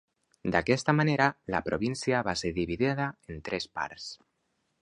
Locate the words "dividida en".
2.59-3.47